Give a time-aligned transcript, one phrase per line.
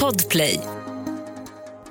[0.00, 0.60] Podplay.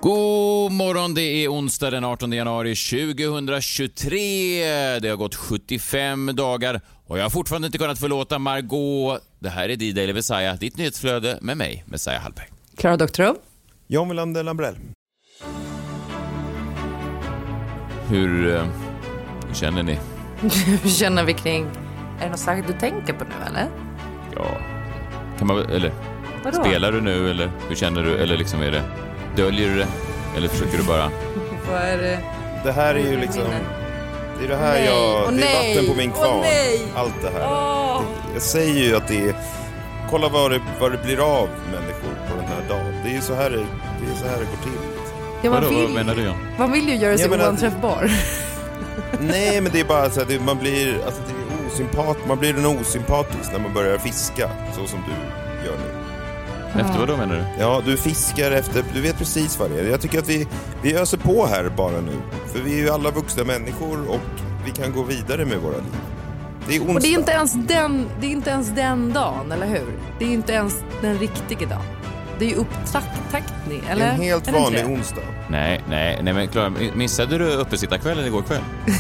[0.02, 5.00] God morgon, det är onsdag den 18 januari 2023.
[5.00, 9.22] Det har gått 75 dagar och jag har fortfarande inte kunnat förlåta Margot.
[9.40, 12.48] Det här är D-Daily Messiah, ditt nyhetsflöde med mig, Messiah Hallberg.
[12.78, 13.36] Klara Doktorow.
[13.88, 14.76] John Wilander Lambrell.
[18.10, 18.66] Hur, eh,
[19.48, 19.98] hur känner ni?
[20.84, 21.66] Hur känner vi kring...
[22.20, 23.70] Är det något särskilt du tänker på nu eller?
[24.36, 24.58] Ja,
[25.38, 25.92] kan man eller
[26.46, 26.64] Vadå?
[26.64, 28.18] spelar du nu eller hur känner du?
[28.18, 28.84] Eller liksom är det,
[29.36, 29.88] döljer du det?
[30.38, 31.12] Eller försöker du bara...
[31.72, 32.20] Vad är det?
[32.64, 33.44] Det här är ju liksom...
[34.40, 35.34] Det är det här Nej, jag...
[35.34, 36.46] Det är nej, vatten på min kvarn.
[36.96, 37.40] Allt det här.
[37.40, 39.36] Det, jag säger ju att det är...
[40.10, 42.94] Kolla vad det, vad det blir av människor på den här dagen.
[43.04, 44.80] Det är ju så här det, det, är så här det går till.
[45.44, 48.12] Ja, man, Vadå, vad vill, menar du man vill ju göra sig menar- oanträffbar.
[49.20, 51.06] Nej, men det är bara så att det, man blir...
[51.06, 51.32] Alltså det
[51.64, 55.12] är osympat, man blir en osympatisk när man börjar fiska, så som du
[55.68, 56.05] gör nu.
[56.80, 57.62] Efter vad då menar du?
[57.64, 59.84] Ja, du fiskar efter, du vet precis vad det är.
[59.90, 60.48] Jag tycker att vi,
[60.82, 62.16] vi öser på här bara nu.
[62.54, 64.20] För vi är ju alla vuxna människor och
[64.66, 65.96] vi kan gå vidare med våra liv.
[66.68, 66.94] Det är onsdag.
[66.96, 69.86] Och det är, inte ens den, det är inte ens den dagen, eller hur?
[70.20, 71.82] Det är inte ens den riktiga dagen.
[72.40, 74.06] Det är ju upptaktning, Det eller?
[74.06, 74.94] är en helt inte vanlig det?
[74.94, 75.22] onsdag.
[75.50, 78.62] Nej, nej, nej men Klara, missade du uppesittarkvällen igår kväll?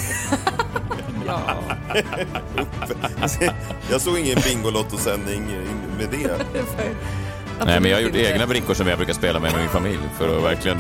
[1.28, 1.40] Ja.
[3.92, 5.44] Jag såg ingen Bingolotto-sändning
[5.98, 6.30] med det.
[7.66, 10.00] Nej, men jag har gjort egna brickor som jag brukar spela med med min familj
[10.18, 10.78] för att verkligen...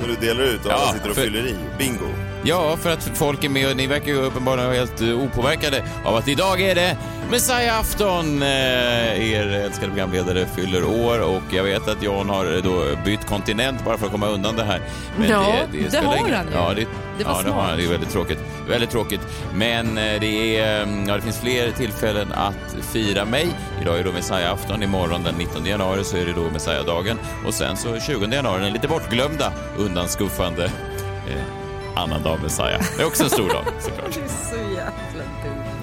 [0.00, 1.54] Så du delar ut och Ja, alla sitter och för- fyller i.
[1.78, 2.08] Bingo.
[2.48, 5.84] Ja, för att folk är med och ni verkar ju uppenbarligen vara helt eh, opåverkade
[6.04, 6.96] av att idag är det
[7.30, 8.42] Messiah-afton.
[8.42, 13.84] Eh, Er älskade programledare fyller år och jag vet att John har då bytt kontinent
[13.84, 14.80] bara för att komma undan det här.
[15.28, 16.52] Ja, det spelar har ingen- han ju.
[16.54, 16.86] Ja, det,
[17.18, 17.66] Det var ja, det har han.
[17.66, 17.78] smart.
[17.78, 18.38] Det är väldigt tråkigt.
[18.68, 19.20] Väldigt tråkigt.
[19.54, 23.48] Men eh, det, är, eh, ja, det finns fler tillfällen att fira mig.
[23.82, 24.82] Idag är då Messiah-afton.
[24.82, 27.18] Imorgon den 19 januari så är det då Messiah-dagen.
[27.46, 31.55] Och sen så 20 januari, den lite bortglömda, undanskuffande eh,
[31.96, 32.80] annandag Messiah.
[32.96, 34.14] Det är också en stor dag såklart.
[34.14, 35.76] Det är så jävla dumt.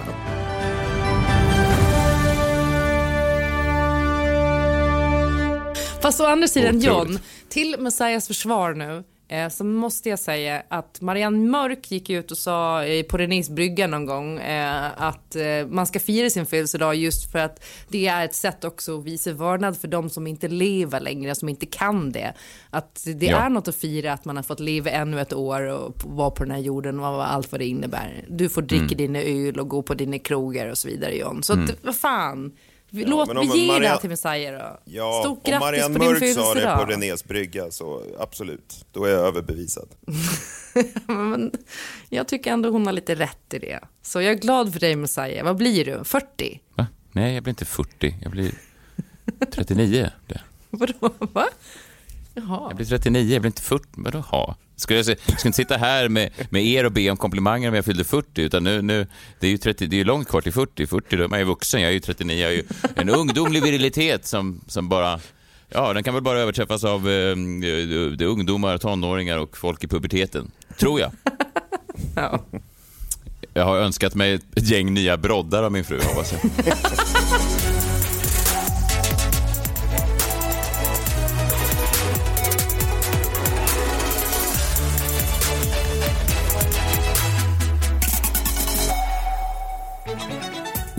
[6.01, 7.11] Fast å andra sidan Otroligt.
[7.11, 7.19] John,
[7.49, 12.37] till Messiahs försvar nu eh, så måste jag säga att Marianne Mörk gick ut och
[12.37, 16.95] sa eh, på Renés brygga någon gång eh, att eh, man ska fira sin födelsedag
[16.95, 20.47] just för att det är ett sätt också att visa vördnad för de som inte
[20.47, 22.33] lever längre, som inte kan det.
[22.69, 23.37] Att det Ja.
[23.37, 26.43] är något att fira att man har fått leva ännu ett år och vara på
[26.43, 28.25] den här jorden och allt vad det innebär.
[28.29, 28.97] Du får dricka Mm.
[28.97, 31.43] dina öl och gå på dina krogar och så vidare John.
[31.43, 32.51] Så att, vad fan.
[32.95, 34.79] Vi- Låt men vi om ge det Maria- här till Messiah då.
[34.85, 38.85] Ja, Stort om grattis Marianne på din Mörk sa det på Renés brygga så absolut,
[38.91, 39.89] då är jag överbevisad.
[41.07, 41.51] Men
[42.09, 43.79] jag tycker ändå hon har lite rätt i det.
[44.01, 45.45] Så jag är glad för dig Messiah.
[45.45, 46.03] Vad blir du?
[46.03, 46.59] 40?
[46.75, 46.87] Va?
[47.11, 48.15] Nej, jag blir inte 40.
[48.21, 48.51] Jag blir
[49.51, 50.11] 39.
[50.27, 50.41] Det.
[50.69, 50.93] Vadå?
[51.19, 51.47] Va?
[52.33, 52.67] Jaha.
[52.67, 53.85] Jag blir 39, jag blir inte 40.
[53.91, 54.55] Vadå ha?
[54.75, 57.75] Ska jag, jag ska inte sitta här med, med er och be om komplimanger om
[57.75, 59.07] jag fyllde 40, utan nu, nu,
[59.39, 60.87] det är ju 30, det är långt kvar till 40.
[60.87, 62.41] 40 då är man ju vuxen, jag är ju 39.
[62.41, 62.63] Jag är ju
[62.95, 65.19] en ungdomlig virilitet som, som bara,
[65.69, 67.35] ja, den kan väl bara överträffas av eh,
[68.17, 70.51] de ungdomar, tonåringar och folk i puberteten.
[70.79, 71.11] Tror jag.
[72.15, 72.43] Ja.
[73.53, 76.73] Jag har önskat mig ett gäng nya broddar av min fru, hoppas jag.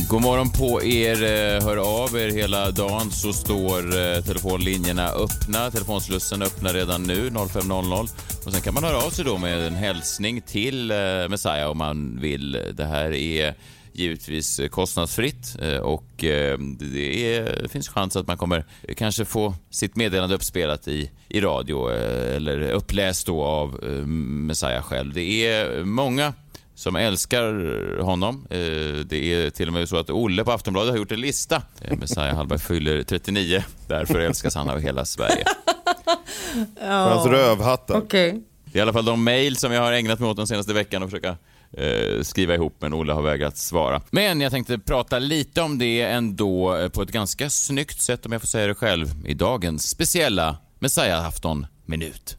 [0.08, 1.22] God morgon på er.
[1.22, 5.70] Eh, hör av er hela dagen så står eh, telefonlinjerna öppna.
[5.70, 7.98] Telefonslussen öppnar redan nu 0500
[8.46, 10.96] och sen kan man höra av sig då med en hälsning till eh,
[11.28, 12.52] Messiah om man vill.
[12.72, 13.54] Det här är
[13.92, 16.10] givetvis kostnadsfritt och
[16.78, 18.64] det är, finns chans att man kommer
[18.96, 25.12] kanske få sitt meddelande uppspelat i, i radio eller uppläst då av Messiah själv.
[25.12, 26.32] Det är många
[26.74, 27.52] som älskar
[28.02, 28.46] honom.
[28.50, 28.56] Eh,
[29.06, 31.62] Det är till och med så att Olle på Aftonbladet har gjort en lista.
[31.80, 35.44] Eh, Messiah Hallberg fyller 39, därför älskas han av hela Sverige.
[36.78, 37.94] För hans rövhattar.
[37.98, 38.42] Okej.
[38.64, 40.72] Det är i alla fall de mejl som jag har ägnat mig åt den senaste
[40.72, 41.36] veckan att försöka
[41.72, 44.00] eh, skriva ihop, men Olle har vägrat svara.
[44.10, 48.40] Men jag tänkte prata lite om det ändå på ett ganska snyggt sätt, om jag
[48.40, 52.36] får säga det själv, i dagens speciella Messiah-afton-minut.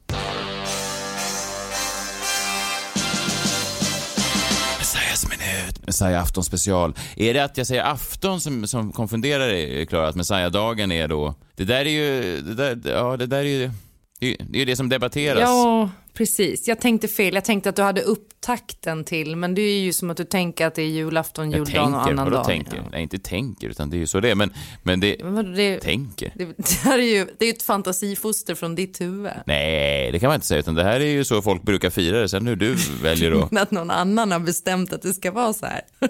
[5.95, 6.93] Messiah afton special.
[7.15, 10.07] Är det att jag säger afton som, som konfunderar dig, Klara?
[10.07, 11.35] Att Messiah-dagen är då...
[11.55, 12.41] Det där är ju...
[12.41, 13.71] Det där, ja, det där är ju...
[14.19, 15.39] Det är ju det, som debatteras.
[15.41, 17.33] Ja, Precis, jag tänkte fel.
[17.33, 20.67] Jag tänkte att du hade upptakten till, men det är ju som att du tänker
[20.67, 22.45] att det är julafton, Jag juldagen och tänker, annan vadå dag.
[22.45, 22.83] tänker?
[22.91, 24.35] Nej, inte tänker, utan det är ju så det är.
[24.35, 24.53] Men,
[24.83, 25.15] men det...
[25.23, 26.33] Men det, Tänker?
[26.35, 29.31] det, det här är ju det är ju ett fantasifoster från ditt huvud.
[29.45, 32.21] Nej, det kan man inte säga, utan det här är ju så folk brukar fira
[32.21, 32.29] det.
[32.29, 33.51] Sen hur du väljer att...
[33.51, 35.81] Men att någon annan har bestämt att det ska vara så här.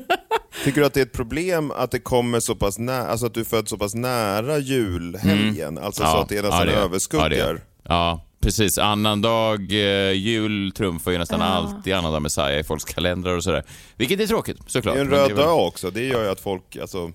[0.63, 3.34] Tycker du att det är ett problem att det kommer så pass nära, alltså att
[3.34, 5.78] du föds så pass nära julhelgen?
[5.78, 7.24] Alltså så att det nästan överskuggar?
[7.24, 7.62] Ja, det är.
[7.84, 8.77] ja, precis.
[8.77, 13.63] Annandag eh, jul trumfar ju nästan alltid annandag Messiah i folks kalendrar och sådär.
[13.95, 14.95] Vilket är tråkigt såklart.
[14.95, 17.12] Det är en men röd är väl- dag också, det gör ju att folk, alltså,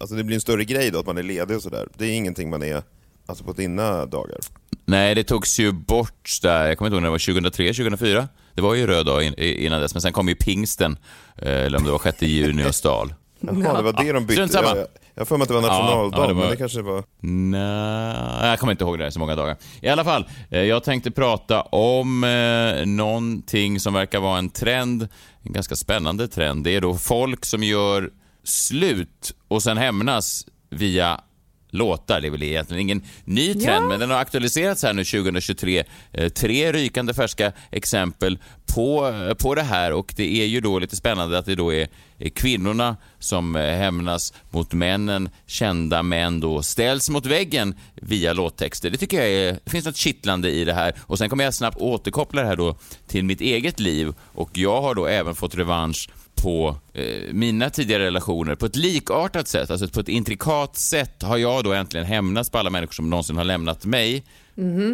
[0.00, 1.88] alltså det blir en större grej då att man är ledig och sådär.
[1.98, 2.82] Det är ingenting man är
[3.26, 4.38] alltså på dina dagar.
[4.84, 8.28] Nej, det togs ju bort där, jag kommer inte ihåg när det var, 2003, 2004?
[8.54, 10.98] Det var ju röd dag in, innan dess, men sen kom ju pingsten,
[11.36, 13.14] eh, eller om det var 6 juni och stal.
[13.40, 14.32] Jaha, det var det de bytte.
[14.48, 14.76] Strunt samma.
[14.78, 17.04] Jag, jag för mig att det var nationaldag, Ja, det var- men det kanske var...
[17.20, 19.56] Nej, jag kommer inte ihåg det, är så många dagar.
[19.82, 25.08] I alla fall, eh, jag tänkte prata om eh, någonting som verkar vara en trend,
[25.42, 26.64] en ganska spännande trend.
[26.64, 28.10] Det är då folk som gör
[28.44, 31.20] slut och sen hämnas via
[31.70, 32.20] låtar.
[32.20, 35.84] Det är väl egentligen ingen ny trend, men den har aktualiserats här nu 2023.
[36.12, 38.38] Eh, Tre rykande färska exempel
[38.74, 41.74] på, eh, på det här och det är ju då lite spännande att det då
[41.74, 41.88] är,
[42.18, 45.28] är kvinnorna som eh, hämnas mot männen.
[45.46, 48.90] Kända män då ställs mot väggen via låttexter.
[48.90, 51.54] Det tycker jag är, det finns något kittlande i det här och sen kommer jag
[51.54, 52.76] snabbt återkoppla det här då
[53.06, 56.08] till mitt eget liv och jag har då även fått revansch
[56.42, 61.36] på eh, mina tidigare relationer på ett likartat sätt, alltså på ett intrikat sätt har
[61.36, 64.24] jag då äntligen hämnats på alla människor som någonsin har lämnat mig.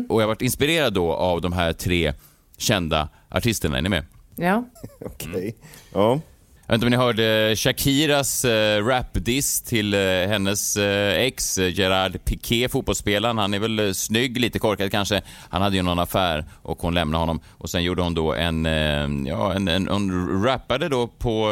[0.08, 2.12] Och jag har varit inspirerad då av de här tre
[2.56, 3.78] kända artisterna.
[3.78, 4.04] Är ni med?
[4.36, 4.64] Ja.
[5.04, 5.56] Okej.
[5.92, 6.20] Ja.
[6.66, 12.24] Jag vet inte om ni hörde Shakiras eh, rapdiss till eh, hennes eh, ex Gerard
[12.24, 13.38] Piqué, fotbollsspelaren.
[13.38, 15.22] Han är väl snygg, lite korkad kanske.
[15.48, 17.40] Han hade ju någon affär och hon lämnade honom.
[17.50, 18.64] Och sen gjorde hon då en,
[19.26, 21.50] ja, en, en hon rappade då på,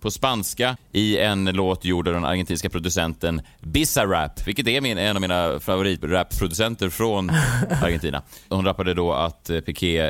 [0.00, 5.16] på spanska i en låt gjord av den argentinska producenten Bizarrap, vilket är min, en
[5.16, 7.30] av mina favoritrapproducenter från
[7.82, 8.22] Argentina.
[8.48, 10.02] Hon rappade då att Piqué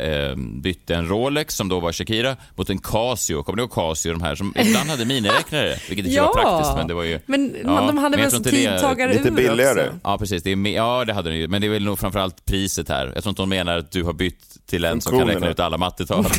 [0.63, 3.43] bytte en Rolex, som då var Shakira, mot en Casio.
[3.43, 4.13] Kommer ni ihåg Casio?
[4.13, 6.95] De här som ibland hade miniräknare, vilket i och för sig var praktiskt, men det
[6.95, 7.21] var ju...
[7.27, 9.81] Men Ja, man, de hade väl inte det- tidtagare lite billigare.
[9.87, 9.99] Också.
[10.05, 10.43] Ja, precis.
[10.43, 11.49] Det är, ja, det hade den ju.
[11.49, 13.13] Men det är väl nog framförallt priset här.
[13.15, 15.61] Jag tror inte hon menar att du har bytt till en som kan räkna ut
[15.61, 16.25] alla mattetal.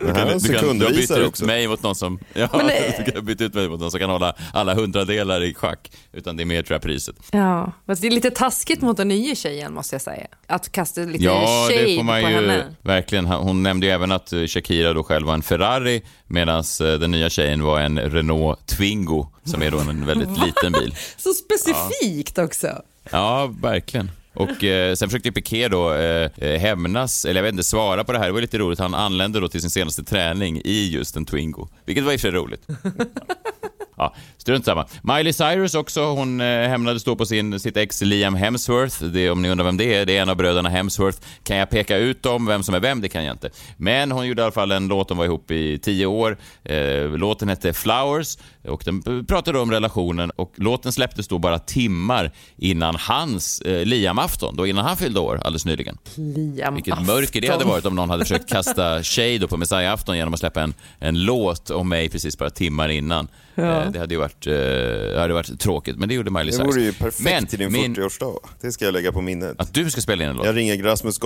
[0.00, 1.44] Är en du, kan, du har bytt ut också.
[1.44, 2.18] mig mot någon som...
[2.34, 5.42] Ja, Men det- du kan bytt ut mig mot någon som kan hålla alla hundradelar
[5.42, 5.92] i schack.
[6.12, 7.16] Utan det är mer tror jag priset.
[7.32, 10.26] Ja, fast det är lite taskigt mot den nya tjejen måste jag säga.
[10.46, 12.64] Att kasta lite Ja, shade det får man på ju henne.
[12.82, 13.26] verkligen.
[13.26, 17.30] Hon nämnde ju även att eh, Shakira då själv var en Ferrari medan den nya
[17.30, 20.94] tjejen var en Renault Twingo som är då en väldigt liten bil.
[21.16, 22.82] Så specifikt också.
[23.10, 24.10] Ja, verkligen.
[24.34, 28.12] Och eh, sen försökte Piqué då eh, eh, hämnas, eller jag vet inte, svara på
[28.12, 28.26] det här.
[28.26, 28.78] Det var lite roligt.
[28.78, 32.20] Han anlände då till sin senaste träning i just en Twingo, vilket var i och
[32.20, 32.66] för sig roligt.
[34.02, 34.86] Ja, strunt samma.
[35.02, 39.04] Miley Cyrus också, hon eh, hämnades då på sin, sitt ex Liam Hemsworth.
[39.04, 41.18] Det, om ni undrar vem det är, det är en av bröderna Hemsworth.
[41.42, 43.00] Kan jag peka ut dem, vem som är vem?
[43.00, 43.50] Det kan jag inte.
[43.76, 46.38] Men hon gjorde i alla fall en låt, de var ihop i tio år.
[46.64, 48.38] Eh, låten hette Flowers
[48.68, 54.56] och den pratade om relationen och låten släpptes då bara timmar innan hans eh, Liam-afton,
[54.56, 55.98] då innan han fyllde år alldeles nyligen.
[56.14, 57.06] Liam Vilket afton.
[57.06, 60.60] mörker det hade varit om någon hade försökt kasta shade på Messiah-afton genom att släppa
[60.62, 63.28] en, en låt om mig precis bara timmar innan.
[63.54, 66.52] Eh, Det hade ju varit, eh, det hade varit tråkigt, men det gjorde Miley Det
[66.52, 66.68] Cyrus.
[66.74, 68.38] vore ju perfekt Men till din min- 40-årsdag.
[68.60, 69.54] Det ska jag lägga på minnet.
[69.60, 70.46] Att du ska spela in en låt.
[70.46, 71.18] Jag ringer Rasmus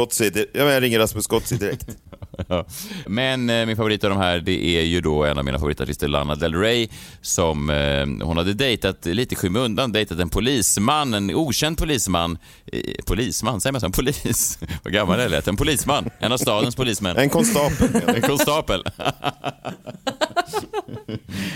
[0.53, 1.87] ja, jag ringer Gotzi direkt.
[2.49, 2.67] Ja.
[3.07, 6.09] Men eh, min favorit av de här, det är ju då en av mina favoritartister,
[6.09, 6.89] Lana Del Rey,
[7.21, 12.39] som eh, hon hade dejtat lite i skymundan, dejtat en polisman, en okänd polisman.
[12.73, 13.87] Eh, polisman, säger man så?
[13.87, 14.59] En polis?
[14.85, 15.49] Vad gammal jag lät.
[15.49, 17.17] En polisman, en av stadens polismän.
[17.17, 17.89] En konstapel.
[18.17, 18.83] En konstapel.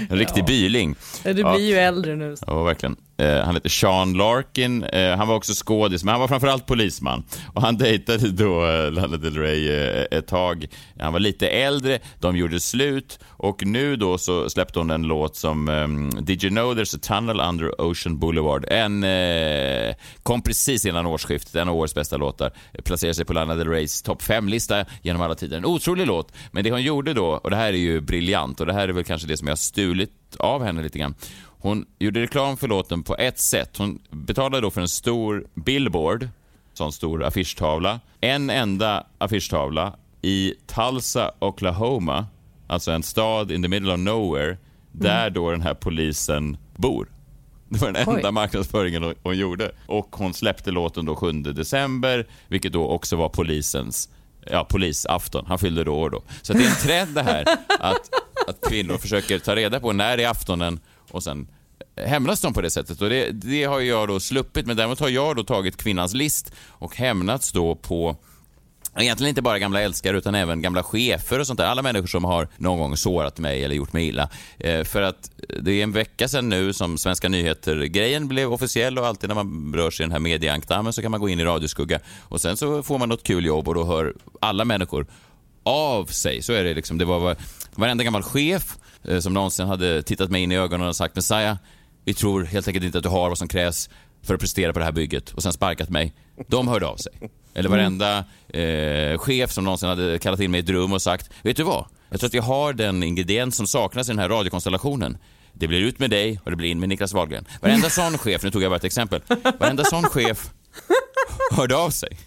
[0.09, 0.95] en riktig byling.
[1.25, 1.55] Ja, Du Ja.
[1.55, 2.35] blir ju äldre nu.
[2.47, 2.97] Ja, verkligen.
[3.17, 4.83] Eh, han heter Sean Larkin.
[4.85, 7.25] Eh, han var också skådis, men han var framförallt polisman.
[7.55, 9.69] Och han dejtade då eh, Lana Del Rey
[10.11, 10.67] ett tag.
[10.99, 15.37] Han var lite äldre, de gjorde slut och nu då så släppte hon en låt
[15.37, 18.65] som um, Did you know there's a tunnel under Ocean Boulevard?
[18.69, 22.53] En eh, kom precis innan årsskiftet, en av årets bästa låtar.
[22.85, 25.57] Placerar sig på Lana Del Reys topp 5-lista genom alla tider.
[25.57, 28.67] En otrolig låt, men det hon gjorde då, och det här är ju briljant och
[28.67, 31.15] det här är väl kanske det som jag har stulit av henne lite grann.
[31.63, 33.77] Hon gjorde reklam för låten på ett sätt.
[33.77, 36.29] Hon betalade då för en stor billboard,
[36.73, 38.01] sån stor affischtavla.
[38.21, 42.27] En enda affischtavla i Tulsa, Oklahoma,
[42.67, 44.57] alltså en stad in the middle of nowhere,
[44.93, 47.09] där då den här polisen bor.
[47.69, 48.33] Det var den enda Oj.
[48.33, 49.73] marknadsföringen hon- hon gjorde.
[49.87, 54.09] Och hon släppte låten då 7 december, vilket då också var polisens
[54.51, 55.45] Ja, polisafton.
[55.47, 56.23] Han fyllde då år då.
[56.43, 57.43] Så det är en trend det här
[57.81, 58.11] att,
[58.49, 61.49] att kvinnor försöker ta reda på när är aftonen och sen
[61.97, 63.03] hämnas de på det sättet.
[63.03, 66.53] Och det, det har jag då sluppit, men däremot har jag då tagit kvinnans list
[66.69, 68.17] och hämnats då på
[68.97, 71.67] Egentligen inte bara gamla älskare utan även gamla chefer och sånt där.
[71.67, 74.29] Alla människor som har någon gång sårat mig eller gjort mig illa.
[74.59, 75.31] Eh, för att
[75.63, 79.75] det är en vecka sedan nu som Svenska nyheter-grejen blev officiell och alltid när man
[79.77, 82.57] rör sig i den här medieankdammen så kan man gå in i radioskugga och sen
[82.57, 85.07] så får man något kul jobb och då hör alla människor
[85.63, 86.43] av sig.
[86.43, 86.99] Så är det liksom.
[86.99, 87.37] Det var var-
[87.75, 91.57] varenda gammal chef eh, som någonsin hade tittat mig in i ögonen och sagt Messiah,
[92.05, 93.91] vi tror helt enkelt inte att du har vad som krävs
[94.23, 96.13] för att prestera på det här bygget och sen sparkat mig.
[96.49, 97.13] De hörde av sig.
[97.55, 101.31] Eller varenda eh, chef som någonsin hade kallat in mig i ett rum och sagt,
[101.43, 101.85] vet du vad?
[102.11, 105.19] Jag tror att vi har den ingrediens som saknas i den här radiokonstellationen.
[105.53, 107.45] Det blir ut med dig och det blir in med Niklas Wahlgren.
[107.61, 109.23] Varenda sån chef, nu tog jag bara ett exempel,
[109.59, 110.51] varenda sån chef
[111.53, 112.19] hörde av sig.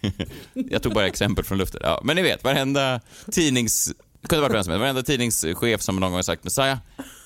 [0.53, 1.81] Jag tog bara exempel från luften.
[1.83, 2.99] Ja, men ni vet, varenda
[3.31, 3.93] tidnings...
[4.21, 4.81] Det kunde varit vem som helst.
[4.81, 6.77] Varenda tidningschef som någon gång sagt Messiah,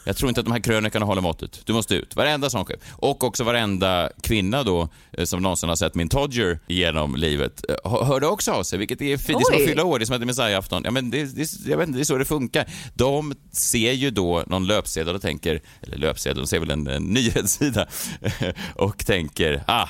[0.07, 1.61] jag tror inte att de här krönikorna håller måttet.
[1.65, 2.15] Du måste ut.
[2.15, 2.79] Varenda sån chef.
[2.91, 7.91] Och också varenda kvinna då eh, som någonsin har sett min Todger genom livet eh,
[7.91, 9.27] hör- hörde också av sig, vilket är fint.
[9.27, 10.81] Det är som att fylla år, det är som att det är Messiah-afton.
[10.85, 12.65] Ja, men det, det, jag vet inte, det är så det funkar.
[12.93, 17.03] De ser ju då någon löpsedel och tänker, eller löpsedel, de ser väl en, en
[17.03, 17.87] nyhetssida
[18.75, 19.87] och tänker, ah,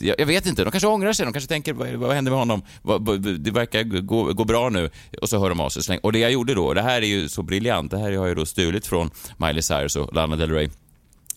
[0.00, 2.38] Jag jag vet inte, de kanske ångrar sig, de kanske tänker vad, vad hände med
[2.38, 2.62] honom?
[3.38, 4.90] Det verkar gå, gå bra nu.
[5.22, 5.98] Och så hör de av sig.
[6.02, 8.36] Och det jag gjorde då, det här är ju så briljant, det här har jag
[8.36, 10.68] då stulit från Miley Cyrus och Lana Del Rey.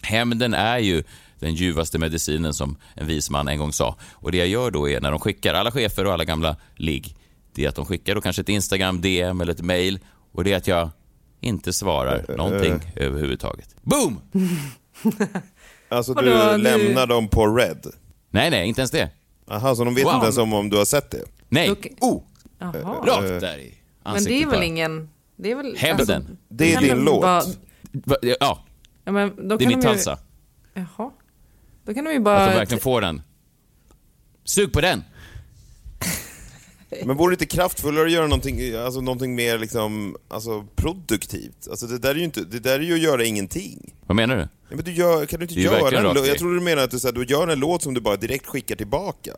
[0.01, 1.03] Hämnden är ju
[1.39, 3.95] den ljuvaste medicinen som en vis man en gång sa.
[4.13, 7.15] Och det jag gör då är när de skickar, alla chefer och alla gamla ligg,
[7.53, 9.99] det är att de skickar då kanske ett Instagram, DM eller ett mail
[10.31, 10.89] och det är att jag
[11.41, 13.75] inte svarar någonting överhuvudtaget.
[13.81, 14.21] Boom!
[15.89, 17.85] Alltså Vadå, du du- lämnar dem på red?
[18.29, 19.09] Nej, nej, inte ens det.
[19.49, 20.13] Aha, så de vet Wow.
[20.13, 21.23] inte ens om, om du har sett det?
[21.49, 21.71] Nej.
[21.71, 21.95] Okej.
[22.01, 22.23] Oh!
[22.59, 22.71] Jaha.
[23.05, 24.65] Rakt där i Men det ansiktet är väl bara.
[24.65, 25.09] ingen...
[25.35, 25.75] Det är väl...
[25.77, 26.37] Hämnden.
[26.49, 27.21] Det är kan din de låt.
[27.21, 27.43] bara-
[27.91, 28.63] Va- Ja,
[29.03, 30.15] Ja, men då det är kan mitt de ju-.
[30.73, 31.11] Jaha.
[31.85, 32.45] Då kan de ju Att bara...
[32.49, 33.21] de verkligen får den.
[34.43, 35.03] Sug på den!
[37.05, 41.67] Men vore det inte kraftfullare att göra någonting, alltså, någonting mer liksom, alltså, produktivt?
[41.69, 43.93] Alltså, det, där är ju inte, det där är ju att göra ingenting.
[44.07, 44.41] Vad menar du?
[44.41, 46.27] Ja, men du gör, kan du inte göra en låt?
[46.27, 48.15] Jag tror du menar att du, så här, du gör en låt som du bara
[48.15, 49.33] direkt skickar tillbaka.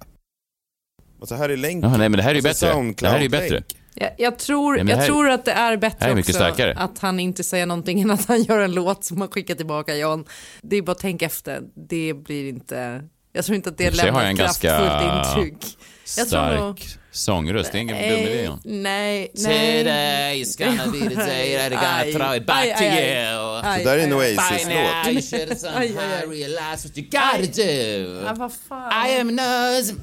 [1.20, 1.90] Alltså här är länken.
[1.90, 2.94] Jaha, nej, men det här är ju Alltså, bättre.
[2.98, 3.64] Det här är ju bättre.
[3.94, 6.74] Jag, jag, tror, det jag här- tror att det är bättre är också starkare.
[6.74, 9.96] att han inte säger någonting än att han gör en låt som han skickar tillbaka
[9.96, 10.26] John.
[10.62, 11.62] Det är bara att tänka efter.
[11.90, 13.04] Det blir inte...
[13.34, 15.78] Jag tror inte att I det lämnar har jag en ett kraftfullt ganska intryck.
[16.18, 17.72] Jag nog- Stark sångröst.
[17.72, 18.50] Det är ingen dum idé.
[18.64, 19.84] Nej, nej.
[19.84, 23.34] Today is gonna be the day that I'm gonna throw it back Aj, to aj,
[23.34, 23.62] you.
[23.64, 24.14] Aj, Det där är en.
[24.14, 25.74] Oasis-låt.
[25.76, 25.96] Aj.
[26.28, 28.26] realize what you gotta do.
[28.26, 29.08] Ja, vad fan.
[29.10, 29.94] I am nose...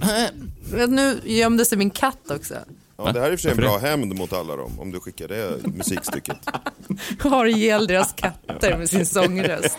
[0.88, 2.54] Nu gömde sig min katt också.
[2.98, 4.92] Ja, det här är i och för sig en bra hämnd mot alla dem, om
[4.92, 6.36] du skickar det musikstycket.
[7.20, 9.78] Har ihjäl deras katter med sin sångröst.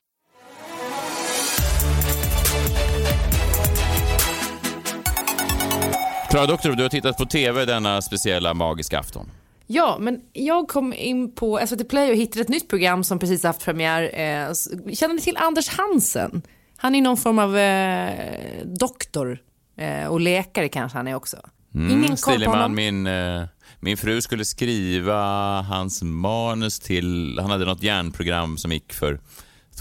[6.31, 9.31] Klara Doktor, du har tittat på TV denna speciella magiska afton.
[9.67, 13.43] Ja, men jag kom in på SVT Play och hittade ett nytt program som precis
[13.43, 14.03] haft premiär.
[14.03, 14.53] Eh,
[14.93, 16.41] känner ni till Anders Hansen?
[16.77, 19.39] Han är någon form av eh, doktor
[19.77, 21.37] eh, och läkare kanske han är också.
[21.73, 22.75] Ingen koll på honom?
[22.75, 23.43] min, eh,
[23.79, 25.21] min fru skulle skriva
[25.61, 29.19] hans manus till, han hade något järnprogram som gick för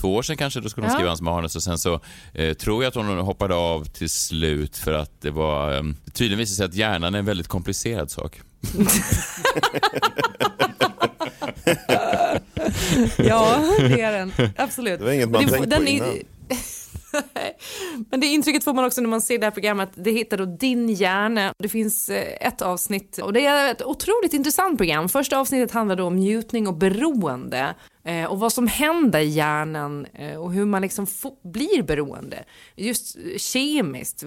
[0.00, 0.97] två år sedan kanske, då skulle hon Ja.
[0.97, 2.00] skriva hans manus och sen så
[2.35, 5.82] eh, tror jag att hon hoppade av till slut för att det var, eh,
[6.12, 8.40] tydligen visade sig att hjärnan är en väldigt komplicerad sak.
[13.18, 14.32] Ja, det är den.
[14.56, 14.99] Absolut.
[14.99, 16.09] Det var inget man det- tänkt på är- innan.
[18.11, 19.90] Men det intrycket får man också när man ser det här programmet.
[19.94, 21.52] Det heter då Din hjärna.
[21.59, 25.09] Det finns eh, ett avsnitt och det är ett otroligt intressant program.
[25.09, 30.07] Första avsnittet handlar då om njutning och beroende Eh, och vad som händer i hjärnan
[30.14, 31.07] eh, och hur man liksom
[31.42, 32.45] blir beroende.
[32.76, 34.25] Just eh, kemiskt,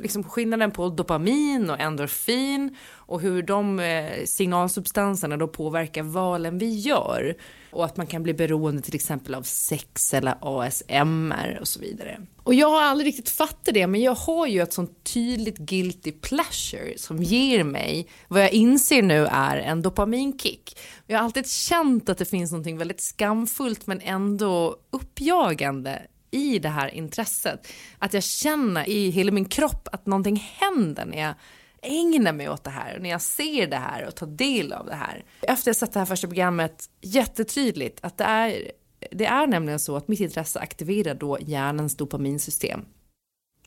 [0.00, 6.78] liksom skillnaden på dopamin och endorfin och hur de eh, signalsubstanserna då påverkar valen vi
[6.78, 7.36] gör
[7.70, 12.20] och att man kan bli beroende till exempel av sex eller ASMR och så vidare.
[12.48, 16.12] Och jag har aldrig riktigt fattat det, men jag har ju ett sånt tydligt guilty
[16.12, 20.78] pleasure som ger mig vad jag inser nu är en dopaminkick.
[21.06, 26.68] Jag har alltid känt att det finns något väldigt skamfullt men ändå uppjagande i det
[26.68, 27.68] här intresset.
[27.98, 31.34] Att jag känner i hela min kropp att någonting händer när jag
[31.82, 34.94] ägnar mig åt det här, när jag ser det här och tar del av det
[34.94, 35.24] här.
[35.42, 38.72] Efter jag sett det här första programmet jättetydligt att det är,
[39.10, 42.84] det är nämligen så att mitt intresse aktiverar då hjärnans dopaminsystem.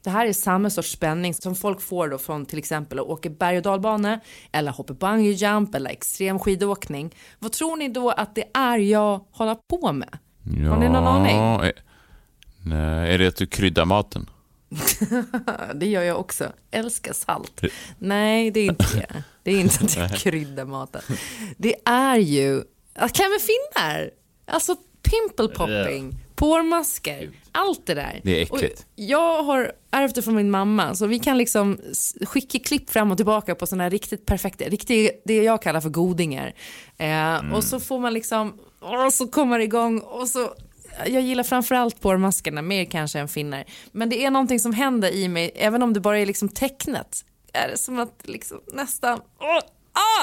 [0.04, 3.30] Det här är samma sorts spänning som folk får då från till exempel att åka
[3.30, 4.20] berg och dalbana
[4.52, 7.16] eller hoppa bungee jump eller extrem skidåkning.
[7.40, 10.18] Vad tror ni då att det är jag håller på med?
[10.64, 11.38] Ja, Har ni någon aning?
[11.38, 11.74] Är,
[12.66, 14.30] nej, är det att du kryddar maten?
[15.76, 16.52] det gör jag också.
[16.72, 17.62] Älskar salt.
[18.00, 19.24] Nej, det är inte det.
[19.44, 21.02] Det är inte att jag kryddar maten.
[21.58, 24.12] Det är ju att klämma finnar.
[24.46, 28.22] Alltså pimple popping, pormaskar, allt det där.
[28.24, 28.80] Det är äckligt.
[28.80, 31.80] Och jag har ärvt det från min mamma, så vi kan liksom
[32.22, 35.90] skicka klipp fram och tillbaka på sådana här riktigt perfekta, riktigt, det jag kallar för
[35.90, 36.54] godingar.
[36.98, 37.54] Eh, mm.
[37.54, 40.54] Och så får man liksom, och så kommer det igång och så
[41.06, 43.66] jag gillar framförallt pormaskarna mer kanske än finnar.
[43.92, 47.26] Men det är någonting som händer i mig, även om det bara är liksom tecknet.
[47.54, 49.60] Är det som att liksom nästan, åh,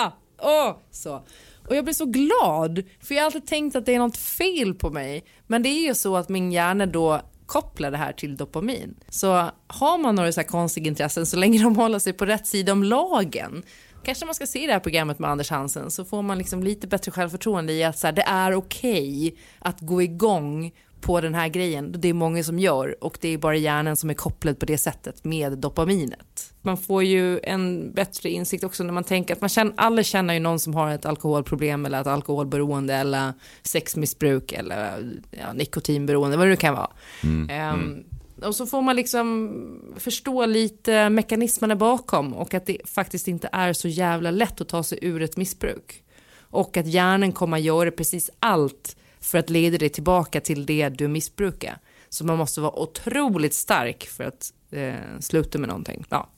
[0.01, 0.11] ah,
[0.43, 1.23] åh, så.
[1.69, 4.75] Och jag blir så glad, för jag har alltid tänkt att det är något fel
[4.75, 5.25] på mig.
[5.47, 8.95] Men det är ju så att min hjärna då kopplar det här till dopamin.
[9.09, 12.47] Så har man några så här konstiga intressen, så länge de håller sig på rätt
[12.47, 13.63] sida om lagen,
[14.05, 16.87] kanske man ska se det här programmet med Anders Hansen så får man liksom lite
[16.87, 21.35] bättre självförtroende i att så här, det är okej okay att gå igång på den
[21.35, 21.95] här grejen.
[21.99, 24.79] Det är många som gör och det är bara hjärnan som är kopplad på det
[24.79, 26.55] sättet med dopaminet.
[26.63, 30.35] Man får ju en bättre insikt också när man tänker att man känner, alla känner
[30.35, 33.33] ju någon som har ett alkoholproblem eller ett alkoholberoende eller
[33.63, 36.91] sexmissbruk eller ja, nikotinberoende, vad det nu kan vara.
[37.23, 38.05] Mm, um, mm
[38.43, 39.55] och så får man liksom
[39.97, 44.83] förstå lite mekanismerna bakom och att det faktiskt inte är så jävla lätt att ta
[44.83, 46.03] sig ur ett missbruk.
[46.51, 48.97] Och att hjärnan kommer att göra precis allt
[49.29, 51.79] för att leda dig tillbaka till det du missbrukar.
[52.09, 56.05] Så man måste vara otroligt stark för att eh, sluta med någonting.
[56.09, 56.29] Ja.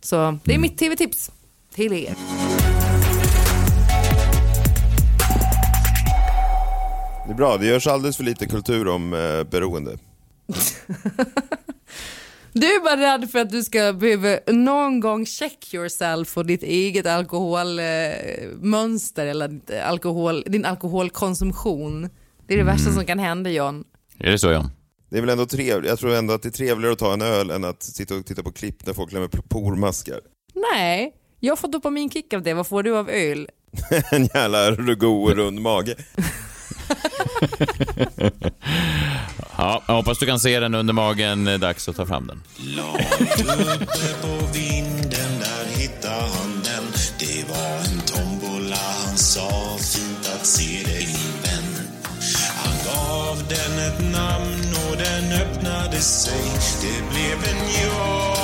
[0.00, 1.30] Så det är mitt tv-tips
[1.74, 2.14] till er.
[7.26, 9.98] Det är bra, det görs alldeles för lite kultur om eh, beroende.
[12.52, 16.62] Du är bara rädd för att du ska behöva någon gång check yourself och ditt
[16.62, 22.08] eget alkoholmönster eller alkohol, din alkoholkonsumtion.
[22.50, 22.76] Det är det mm.
[22.76, 23.84] värsta som kan hända John.
[24.18, 24.70] Är det så John?
[25.10, 27.22] Det är väl ändå trevligt, jag tror ändå att det är trevligare att ta en
[27.22, 30.20] öl än att sitta och titta på klipp när folk klämmer pormaskar.
[30.72, 32.54] Nej, jag får dopaminkick av det.
[32.54, 33.48] Vad får du av öl?
[34.10, 35.96] en jävla god rund mage.
[39.56, 41.60] ja, jag hoppas du kan se den under magen.
[41.60, 42.42] Dags att ta fram den.
[42.56, 43.00] Långt
[43.60, 46.99] uppe på vinden, där hittade han den.
[56.00, 56.40] Sig.
[56.82, 58.36] Det blev en ja.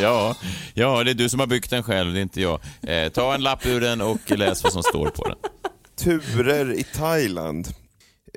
[0.00, 0.36] Ja,
[0.74, 2.60] ja, det är du som har byggt den själv, det är inte jag.
[2.82, 5.38] Eh, ta en lapp ur den och läs vad som står på den.
[5.96, 7.68] Turer i Thailand.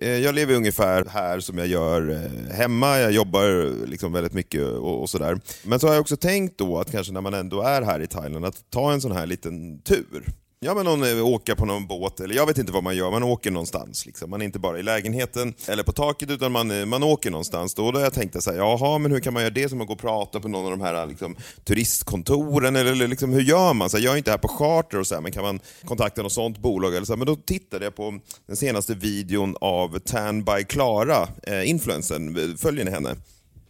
[0.02, 4.34] Eh, jag lever ungefär här som jag gör eh, hemma, jag jobbar eh, liksom väldigt
[4.34, 5.40] mycket och, och, sådär.
[5.64, 8.08] Men så har jag också tänkt då att kanske när man ändå är här i
[8.08, 10.24] Thailand, att ta en sån här liten tur.
[10.62, 13.24] Ja men någon åker på någon båt, eller jag vet inte vad man gör, man
[13.24, 14.06] åker någonstans.
[14.06, 14.30] Liksom.
[14.30, 17.74] Man är inte bara i lägenheten eller på taket utan man, eh, man åker någonstans.
[17.74, 19.88] Då, då jag tänkte så här, jaha men hur kan man göra det som att
[19.88, 22.76] gå och prata på någon av de här liksom, turistkontoren?
[22.76, 23.90] Eller, eller liksom, hur gör man?
[23.90, 26.22] Så här, jag är inte här på charter och så här, men kan man kontakta
[26.22, 26.96] något sånt bolag?
[26.96, 31.28] Eller så här, men då tittade jag på den senaste videon av Tan by Klara,
[31.44, 32.58] eh, influensen.
[32.58, 33.16] Följer ni henne?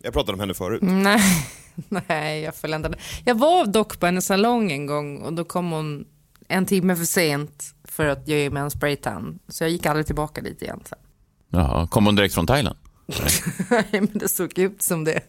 [0.02, 0.82] Jag pratade om henne förut.
[0.84, 1.21] Nej,
[2.08, 2.93] nej jag följer inte
[3.25, 6.06] Jag var dock på hennes salong en gång och då kom hon
[6.50, 9.40] en timme för sent för att jag är med en spraytan.
[9.48, 11.00] Så jag gick aldrig tillbaka dit igen sen.
[11.50, 12.78] Jaha, kom hon direkt från Thailand?
[13.70, 15.22] Nej, men det såg ut som det.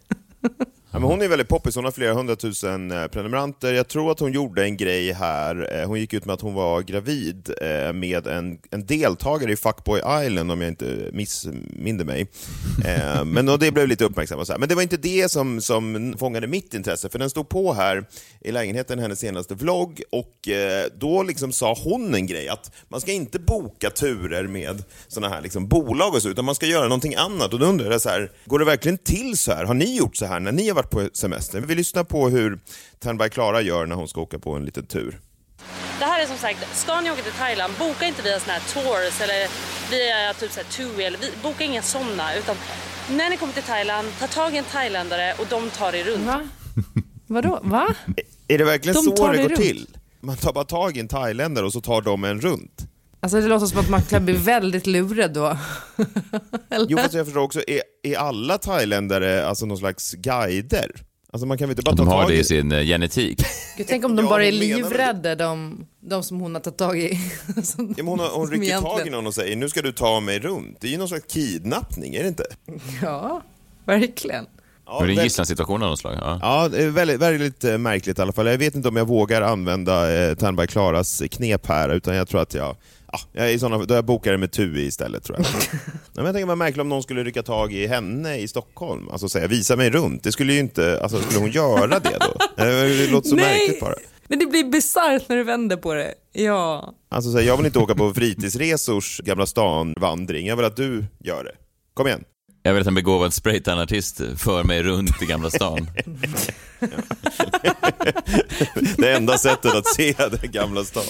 [0.92, 3.72] Ja, men hon är väldigt poppis, hon har flera hundratusen eh, prenumeranter.
[3.72, 6.54] Jag tror att hon gjorde en grej här, eh, hon gick ut med att hon
[6.54, 12.26] var gravid eh, med en, en deltagare i Fuckboy Island om jag inte missminner mig.
[13.24, 14.58] Men och det blev lite uppmärksammat.
[14.58, 18.04] Men det var inte det som, som fångade mitt intresse, för den stod på här
[18.40, 20.48] i lägenheten, hennes senaste vlogg, och
[20.98, 25.40] då liksom sa hon en grej, att man ska inte boka turer med såna här
[25.40, 27.52] liksom bolag och så, utan man ska göra någonting annat.
[27.52, 29.64] Och då undrar jag så här, går det verkligen till så här?
[29.64, 31.60] Har ni gjort så här när ni har varit på semester?
[31.60, 32.58] Vi lyssnar på hur
[32.98, 35.20] Tandberg Klara gör när hon ska åka på en liten tur.
[35.98, 38.60] Det här är som sagt, ska ni åka till Thailand, boka inte via såna här
[38.72, 39.48] tours eller
[39.90, 42.56] via typ så här TUI eller vi- boka inga såna utan
[43.10, 46.26] när ni kommer till Thailand, ta tag i en thailändare och de tar er runt.
[46.26, 46.48] Va?
[47.26, 47.60] Vadå?
[47.62, 47.94] Va?
[48.48, 49.60] Är det verkligen De så tar det går runt.
[49.60, 49.86] till?
[50.20, 52.86] Man tar bara tag i en thailändare och så tar de en runt?
[53.22, 55.56] Alltså det låter som att man kan bli väldigt lurad då.
[56.88, 60.90] Jo, fast jag förstår också, är, är alla thailändare alltså någon slags guider?
[61.32, 62.38] Alltså man kan väl inte bara De ta har tag det i...
[62.40, 63.42] i sin eh, genetik.
[63.76, 66.98] Gud, tänk om de Ja, bara är livrädda, de, de som hon har tagit tag
[66.98, 67.18] i.
[67.62, 69.92] Som- Ja, hon, har- hon rycker tag i egentligen- någon och säger nu ska du
[69.92, 70.76] ta mig runt.
[70.80, 72.44] Det är ju någon slags kidnappning, är det inte?
[73.02, 73.42] Ja,
[73.84, 74.46] verkligen.
[74.86, 76.14] Ja, det är en gisslansituation av något slag.
[76.20, 76.38] Ja.
[76.42, 78.46] Ja, det är väldigt, väldigt märkligt i alla fall.
[78.46, 82.40] Jag vet inte om jag vågar använda eh, Tandberg Klaras knep här, utan jag tror
[82.40, 82.76] att jag...
[83.32, 85.46] Ja, i såna, då jag bokar det med TUI istället tror jag.
[85.72, 85.80] Nej,
[86.14, 89.28] men jag tänker vad märkligt om någon skulle rycka tag i henne i Stockholm, alltså
[89.28, 90.22] säga visa mig runt.
[90.22, 92.34] Det skulle ju inte, alltså skulle hon göra det då?
[92.64, 93.94] Eh, Det låter så märkligt bara.
[94.28, 96.14] Men det blir bisarrt när du vänder på det.
[96.32, 96.94] Ja.
[97.10, 101.04] Alltså, så här, jag vill inte åka på fritidsresors Gamla stan-vandring, jag vill att du
[101.24, 101.52] gör det.
[101.94, 102.24] Kom igen.
[102.62, 105.90] Jag vet att en begåvad spraytan-artist för mig runt i Gamla stan.
[108.96, 111.04] Det enda sättet att se den Gamla stan.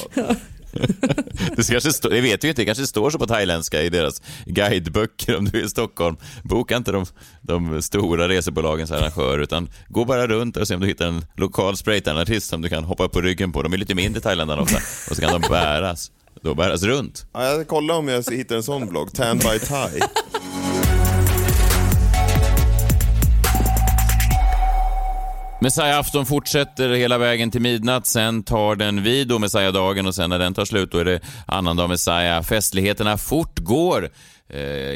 [1.57, 4.23] Det kanske stå, det vet vi inte, det kanske står så på thailändska i deras
[4.47, 6.17] guideböcker om du är i Stockholm.
[6.43, 7.07] Boka inte de,
[7.43, 11.77] de stora resebolagens arrangörer utan gå bara runt och se om du hittar en lokal
[11.77, 13.63] spraytanartist som du kan hoppa upp på ryggen på.
[13.63, 14.79] De är lite mindre thailändarna ofta
[15.11, 16.11] och så kan de bäras.
[16.43, 17.27] Då bäras runt.
[17.33, 20.01] Ja, jag kollar om jag hittar en sån blogg, Tan by Thai.
[25.63, 30.39] Messiah-afton fortsätter hela vägen till midnatt, sen tar den vid då Messiah-dagen och sen när
[30.39, 32.43] den tar slut då är det annandag Messiah.
[32.43, 34.09] Festligheterna fortgår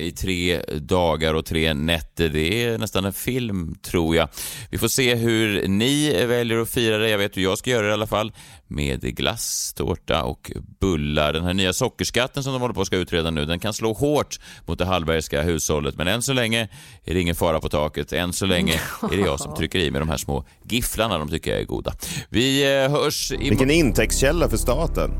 [0.01, 2.29] i tre dagar och tre nätter.
[2.29, 4.29] Det är nästan en film, tror jag.
[4.71, 7.09] Vi får se hur ni väljer att fira det.
[7.09, 8.33] Jag vet hur jag ska göra det i alla fall.
[8.67, 11.33] Med glass, tårta och bullar.
[11.33, 13.93] Den här nya sockerskatten som de håller på att ska utreda nu, den kan slå
[13.93, 15.97] hårt mot det hallbergska hushållet.
[15.97, 16.69] Men än så länge
[17.05, 18.13] är det ingen fara på taket.
[18.13, 18.81] Än så länge
[19.13, 21.19] är det jag som trycker i med de här små gifflarna.
[21.19, 21.95] De tycker jag är goda.
[22.29, 23.49] Vi eh, hörs i...
[23.49, 25.11] Vilken intäktskälla för staten.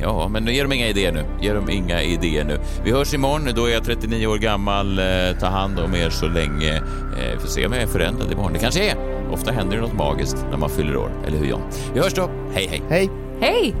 [0.00, 1.24] Ja, men ge dem inga idéer nu.
[1.42, 2.60] Ge dem inga idéer nu.
[2.84, 3.54] Vi hörs imorgon.
[3.54, 4.98] Då är jag 39 år gammal.
[4.98, 5.04] Eh,
[5.40, 6.76] ta hand om er så länge.
[6.76, 8.52] Eh, vi får se om jag är förändrad imorgon.
[8.52, 8.96] Det kanske är.
[9.30, 11.10] Ofta händer det något magiskt när man fyller år.
[11.26, 11.62] Eller hur John?
[11.94, 12.30] Vi hörs då.
[12.52, 12.82] Hej, hej.
[12.88, 13.10] Hej!
[13.40, 13.74] Hej!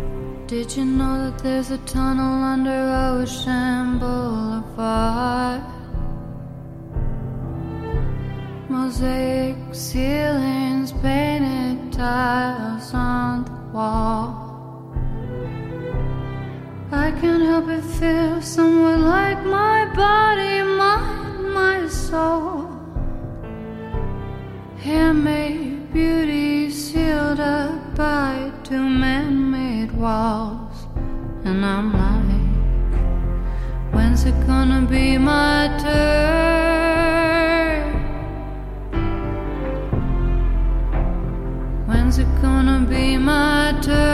[0.48, 5.60] Did you know that there's a tunnel under Ocean Boulevard?
[8.68, 14.53] Mosaic ceilings, painted tiles on the wall.
[17.14, 22.68] I can't help but feel somewhat like my body, mind, my soul.
[24.78, 30.88] Handmade beauty sealed up by two man-made walls,
[31.44, 32.42] and I'm like,
[33.94, 35.94] when's it gonna be my turn?
[41.86, 44.13] When's it gonna be my turn?